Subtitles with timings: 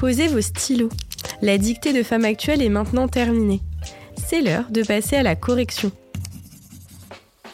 [0.00, 0.88] Posez vos stylos.
[1.42, 3.60] La dictée de Femme Actuelle est maintenant terminée.
[4.16, 5.92] C'est l'heure de passer à la correction.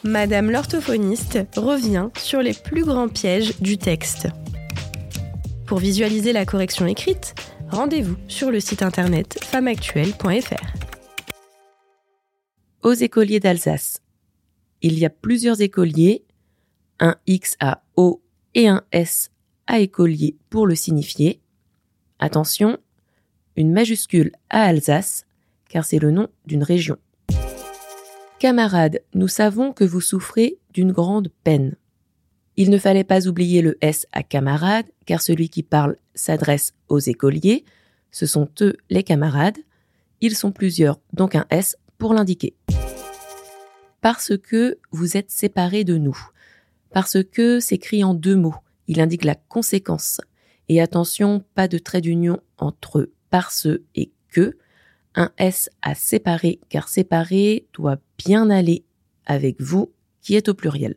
[0.05, 4.29] Madame l'orthophoniste revient sur les plus grands pièges du texte.
[5.65, 7.35] Pour visualiser la correction écrite,
[7.69, 10.73] rendez-vous sur le site internet femmeactuelle.fr.
[12.81, 14.01] Aux écoliers d'Alsace.
[14.81, 16.23] Il y a plusieurs écoliers,
[17.01, 18.21] un X à O
[18.55, 19.31] et un S
[19.67, 21.41] à écolier pour le signifier.
[22.19, 22.77] Attention,
[23.55, 25.25] une majuscule à Alsace,
[25.69, 26.97] car c'est le nom d'une région.
[28.39, 31.75] Camarades, nous savons que vous souffrez d'une grande peine.
[32.55, 36.99] Il ne fallait pas oublier le S à camarade, car celui qui parle s'adresse aux
[36.99, 37.65] écoliers.
[38.11, 39.57] Ce sont eux les camarades.
[40.21, 42.55] Ils sont plusieurs, donc un S pour l'indiquer.
[44.01, 46.17] Parce que vous êtes séparés de nous.
[46.91, 48.55] Parce que s'écrit en deux mots.
[48.87, 50.21] Il indique la conséquence.
[50.69, 54.57] Et attention, pas de trait d'union entre parce et que.
[55.15, 58.85] Un S à séparer, car séparer doit bien aller
[59.25, 60.95] avec vous, qui est au pluriel.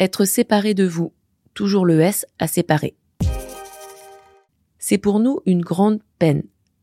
[0.00, 1.12] Être séparé de vous,
[1.54, 2.96] toujours le S à séparer.
[4.80, 6.42] C'est pour nous une grande peine.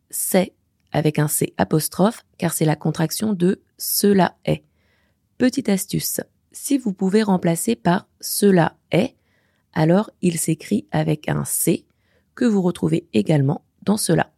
[0.09, 0.53] C'est
[0.93, 4.63] avec un C apostrophe, car c'est la contraction de cela est.
[5.37, 6.21] Petite astuce,
[6.53, 9.15] si vous pouvez remplacer par cela est,
[9.73, 11.85] alors il s'écrit avec un C
[12.35, 14.31] que vous retrouvez également dans cela.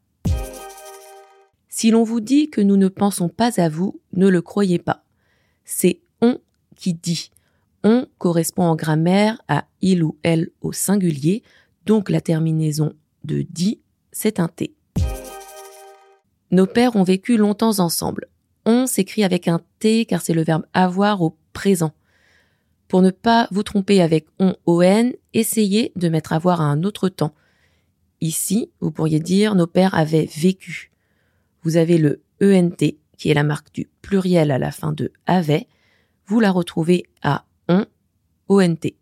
[1.69, 5.03] Si l'on vous dit que nous ne pensons pas à vous, ne le croyez pas.
[5.66, 6.39] C'est on
[6.75, 7.31] qui dit.
[7.83, 11.44] On correspond en grammaire à il ou elle au singulier,
[11.86, 14.73] donc la terminaison de dit, c'est un T.
[16.52, 18.28] Nos pères ont vécu longtemps ensemble.
[18.66, 21.91] On s'écrit avec un T car c'est le verbe avoir au présent.
[22.88, 27.09] Pour ne pas vous tromper avec on, on, essayez de mettre avoir à un autre
[27.09, 27.33] temps.
[28.22, 30.91] Ici, vous pourriez dire nos pères avaient vécu.
[31.63, 35.68] Vous avez le ENT qui est la marque du pluriel à la fin de avait.
[36.28, 37.85] Vous la retrouvez à on,
[38.50, 38.94] ONT.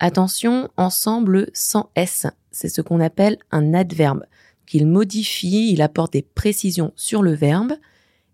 [0.00, 4.24] Attention, ensemble sans S, c'est ce qu'on appelle un adverbe,
[4.66, 7.72] qu'il modifie, il apporte des précisions sur le verbe.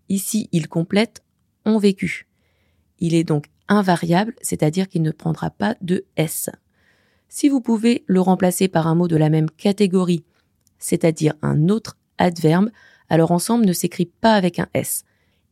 [0.09, 1.23] Ici, il complète
[1.65, 2.27] ont vécu.
[2.99, 6.49] Il est donc invariable, c'est-à-dire qu'il ne prendra pas de S.
[7.27, 10.23] Si vous pouvez le remplacer par un mot de la même catégorie,
[10.79, 12.69] c'est-à-dire un autre adverbe,
[13.09, 15.03] alors ensemble ne s'écrit pas avec un S.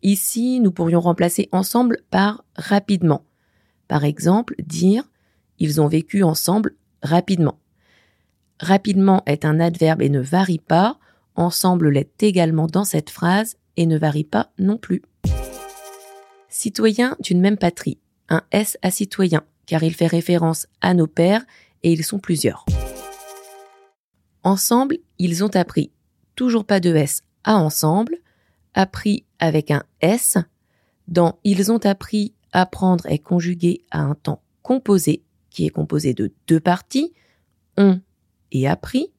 [0.01, 3.25] Ici, nous pourrions remplacer ensemble par rapidement.
[3.87, 5.09] Par exemple, dire
[5.59, 7.59] ils ont vécu ensemble rapidement.
[8.59, 10.99] Rapidement est un adverbe et ne varie pas.
[11.35, 15.01] Ensemble l'est également dans cette phrase et ne varie pas non plus.
[16.49, 17.99] Citoyen d'une même patrie.
[18.29, 21.45] Un S à citoyen, car il fait référence à nos pères
[21.83, 22.65] et ils sont plusieurs.
[24.43, 25.91] Ensemble, ils ont appris.
[26.35, 28.17] Toujours pas de S à ensemble.
[28.73, 30.37] Appris avec un S.
[31.07, 36.31] Dans ils ont appris apprendre est conjugué à un temps composé, qui est composé de
[36.47, 37.13] deux parties,
[37.77, 37.99] ont
[38.51, 39.11] et appris.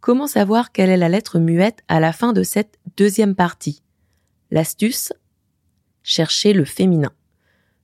[0.00, 3.82] Comment savoir quelle est la lettre muette à la fin de cette deuxième partie
[4.50, 5.12] L'astuce
[6.02, 7.12] Cherchez le féminin.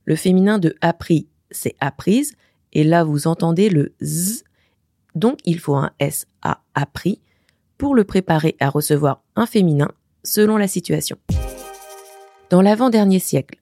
[0.05, 2.35] Le féminin de appris, c'est apprise,
[2.73, 4.43] et là vous entendez le z,
[5.15, 7.21] donc il faut un s à appris
[7.77, 9.91] pour le préparer à recevoir un féminin
[10.23, 11.17] selon la situation.
[12.49, 13.59] Dans l'avant-dernier siècle,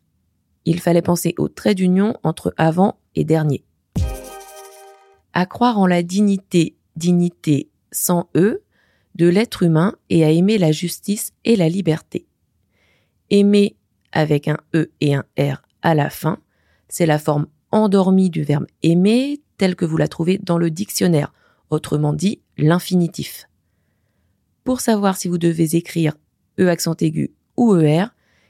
[0.66, 3.63] il fallait penser au trait d'union entre avant et dernier.
[5.34, 8.63] À croire en la dignité, dignité sans E,
[9.16, 12.25] de l'être humain et à aimer la justice et la liberté.
[13.29, 13.75] Aimer
[14.12, 16.40] avec un E et un R à la fin,
[16.88, 21.34] c'est la forme endormie du verbe aimer tel que vous la trouvez dans le dictionnaire,
[21.69, 23.47] autrement dit l'infinitif.
[24.64, 26.18] Pour savoir si vous devez écrire
[26.59, 28.08] E accent aigu ou ER,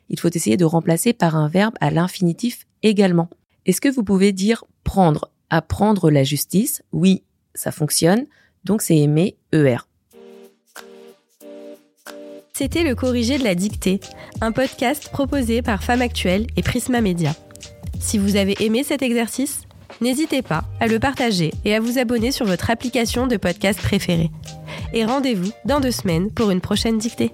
[0.09, 3.29] il faut essayer de remplacer par un verbe à l'infinitif également.
[3.65, 6.81] Est-ce que vous pouvez dire prendre Apprendre la justice?
[6.93, 8.25] Oui, ça fonctionne,
[8.63, 9.77] donc c'est aimer ER.
[12.61, 13.99] C'était le corrigé de la dictée,
[14.39, 17.33] un podcast proposé par Femme Actuelle et Prisma Media.
[17.99, 19.61] Si vous avez aimé cet exercice,
[19.99, 24.29] n'hésitez pas à le partager et à vous abonner sur votre application de podcast préférée.
[24.93, 27.31] Et rendez-vous dans deux semaines pour une prochaine dictée.